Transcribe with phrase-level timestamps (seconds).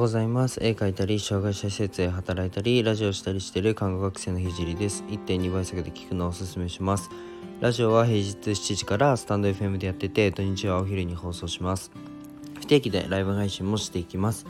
[0.00, 0.60] ございます。
[0.62, 5.04] 絵描いたり障害者施設で働いたりラジオしたりしている看護学生のひじりです。
[5.08, 7.10] 1.2倍速で聞くのをおすすめします。
[7.60, 11.92] ラジオは平日7時からスタンド FM でやってて土日はお昼に放送します。
[12.58, 14.46] 不定期でライブ配信もしていきます。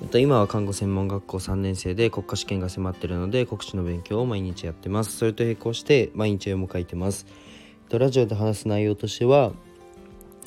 [0.00, 5.18] えっと、今は看護専門学校3年生で国家試験が迫ってるので国試の勉強を毎日やってます。
[5.18, 9.52] それと並行して毎日絵も描いてます、えっと、ラジオで話す内容としては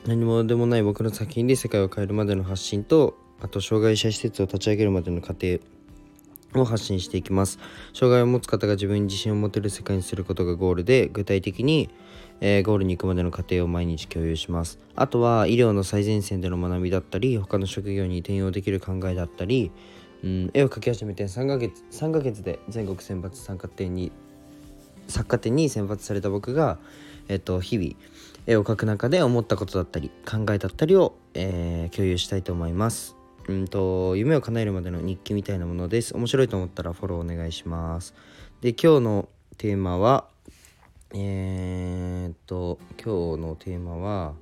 [0.07, 5.59] 何もでもない僕の作品で世界を変えるまでの発信とあと障害者施設を立ち上げるまでの過程
[6.55, 7.59] を発信していきます。
[7.93, 11.89] 障害を持つ方が自分に自信を持てる世界にすることがゴールで具体的に、
[12.39, 14.79] えー、ゴールに行くまでの過程を毎日共有します。
[14.95, 19.71] あとは医療の最前線での学びだったり他の職業に転用できる考えだったり、
[20.23, 24.11] うん、絵を描き始めて3ヶ月3ヶ月で全国選抜参加展に
[25.07, 26.79] 作家展に選抜された僕が、
[27.27, 27.91] えっと、日々
[28.45, 33.16] 絵を描く中で思ったことだったり考えだったりを、えー、共有したいと思います。
[33.47, 36.15] うんと夢を叶えるまでの日記みたいなものです。
[36.15, 38.13] 面白いと思ったらフォローお願いします。
[38.61, 40.27] で今日のテーマは
[41.13, 44.33] えー、っと今日のテーマは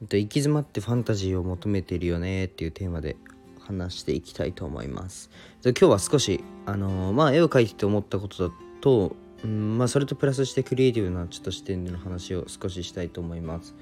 [0.00, 3.16] 行き詰まってファンタジーを求めてるよねっていうテーマで
[3.60, 5.30] 話していきたいと思います。
[5.62, 13.74] で今日は少しあのー、まあ絵を描いてて思ったことだとうんまあそれとプラスしてクリエイティブなちょっと視点での話を少ししたいと思います。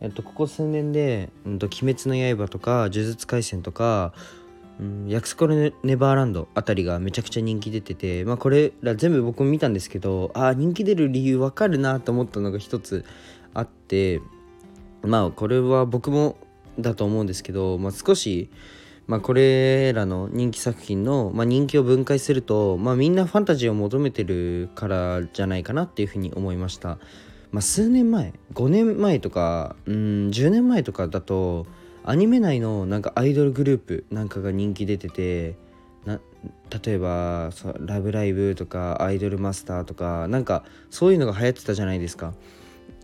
[0.00, 4.12] えっと、ここ数年で「うんと、鬼滅の刃」とか「呪術廻戦」とか
[4.80, 13.04] 「うん、約束のネバーランド」あたりがめちゃくちゃ人気出てて、まあ、これら全部僕も見たんですけどあ人気出る理由わかるなと思ったのが一つ
[13.54, 14.20] あって
[15.02, 16.36] まあこれは僕も
[16.78, 18.50] だと思うんですけど、まあ、少し、
[19.06, 26.98] まあ、これらの人気作品の、まあ、人気を分解すると、まあ、みんなファンタジーを求めてるからじゃないかなっていうふうに思いました。
[27.54, 29.94] まあ、数年前5年前とかうん
[30.30, 31.66] 10年前とかだと
[32.02, 35.54] アニメ内のなんかアイドルグループなんかが人気出てて
[36.04, 36.18] な
[36.84, 42.34] 例えば「ラブライブ!」とか「アイドルマスター」とかなんかそういうのが流行ってたじゃないですか。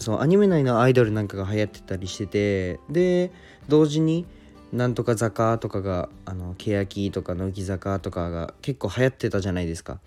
[0.01, 3.31] そうアニメ内のアイドルなんかが流行ってたりしててで
[3.69, 4.27] 同時に
[4.73, 10.01] なんとか坂とかがあの欅とか乃木坂とかが結構流行ってたじゃないですか。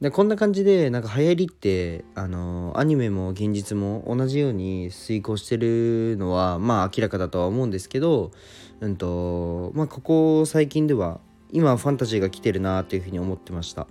[0.00, 8.32] でこんな感じでなんか流行りってあのアニメも現実も同じように遂行してるのはまあ明らかだとは思うんですけど、
[8.80, 11.20] うんとまあ、ここ最近では
[11.52, 13.86] 今ファンタジーが来てるなっていうふうに思ってました。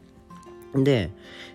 [0.73, 1.11] で、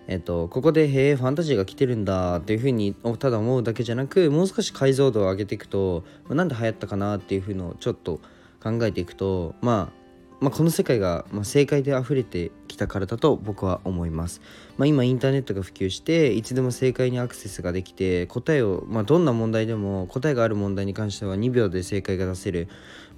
[0.08, 8.20] えっと、ここで「へえファンタジーが来てるんだ」っていうふうにただ思うだけじゃなくもう少し解像度を上げていくと、なんで流行ったかなっていうふうのをちょっと
[8.62, 9.95] 考えていくとまあ
[10.38, 14.42] まあ、この世界が、ま正解で溢れてきたからだと僕は思います、
[14.76, 22.68] まあ、今インターネットが普及していつでも正解にアクセスができて答えを、まあ、どんな問題でも答えがある問題に関しては2秒で正解が出せる、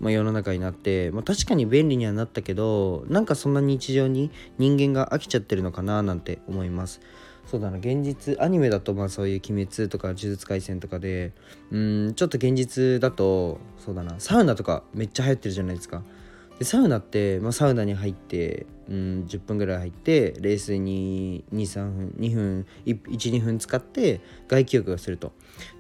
[0.01, 7.01] ま世の中になって、ま確かに便利にはなったけどなんかそんな日常に人間が飽きちゃってるのかななんて思います。
[7.51, 11.33] そうだな現実アニメだとまあそういう「鬼滅」とか「呪術廻戦」とかで
[11.71, 16.03] うんちょっと現実だとそうだなサウナとかめっちゃ流行ってるじゃないですか。
[16.59, 25.33] でサウナって、まあ、サウナに入って、うん、10分ぐらい入って冷水に23分2分12分使って外気浴をすると。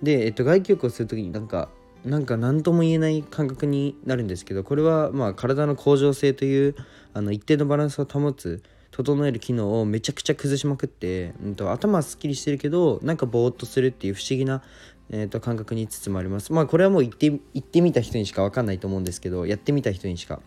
[0.02, 1.68] で、えっと、外気浴をする時になんか
[2.04, 6.76] なんか何とも言えない感覚になるんですけどこれはまあ体の恒常性という
[7.12, 14.62] あの一定のバランスを保つ整える機能をめちゃくちゃ崩しまくって、うんと、頭はすっきりしてるけどなんかぼーっとするっていう不思議な、
[15.10, 16.52] えーと、感覚に包まれます。
[16.52, 20.40] まあこれはもう言って言ってみた人にしか分かんないと思うんですけどやってみた人にしか、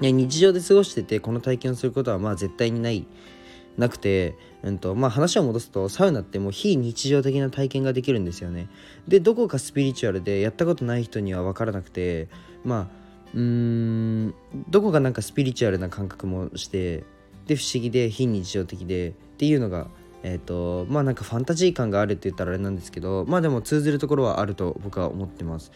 [0.00, 3.06] 日常で過ごしててこの体験をすることはまあ絶対にない
[3.78, 8.68] なくて、うんとまあ、話を戻すとサウナってもう非日常的な体験ができるんですよね。
[9.06, 12.28] でどこかスピリチュアルでやったことない人には分からなくて
[12.64, 14.34] まあうーん
[14.70, 17.04] どこかなんかスピリチュアルな感覚もして
[17.46, 19.88] で不思議で非日常的でっていうのが
[20.22, 25.70] えっ、ー、とまあなんかファンタジー感があるって言ったらあれなんですけどまあでも通ずるところはあると僕は思ってます。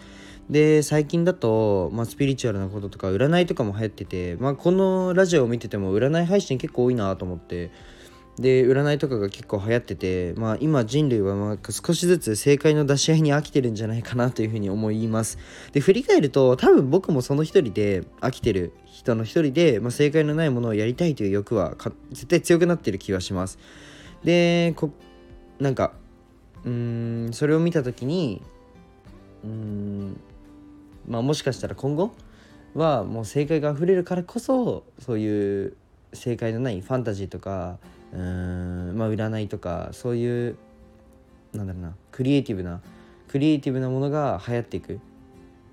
[0.50, 7.70] で最近だと、まあ、スピリチュアルなこととか占いとかも流行ってて、まあ、このラジオを見てても占い配信結構多いなと思って
[8.37, 15.38] で占いとかが結構流行ってて、まあ、今人類はまあ少しずつ正解の出し合いに飽きてるんじゃないかなというふうに思います。
[15.73, 21.76] で振り返ると多分僕もその一人で飽きてる人の一人で、まあ、正解のないものをやりたいという欲は
[22.11, 23.58] 絶対強くなってる気はします。
[24.25, 24.91] でこ
[25.61, 25.93] なんか
[26.64, 28.43] うんそれを見た時に
[29.44, 30.20] うん
[31.08, 32.12] まあ、もしかしたら今後
[32.75, 35.76] はもう正解が溢れるからこそそういう
[36.12, 37.79] 正解のないファンタジーとか
[38.12, 40.56] うーん、まあ、占いとかそういう
[41.52, 42.81] なんだろうなクリエイティブな
[43.29, 45.00] クリエイティブなものが流行っていく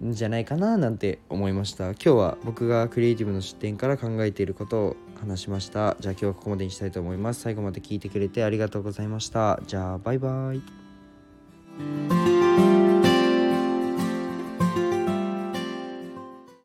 [0.04, 1.86] んじゃないかななんて思いました。
[1.86, 5.98] 今日は僕がクリエイティブの視点から考えていることを話しました。
[6.00, 7.42] じゃあ今日はここまでにしたいと思います。
[7.42, 9.60] 最後まで聞いてくれてありがとうございました。
[9.66, 12.37] じゃあバイバイ。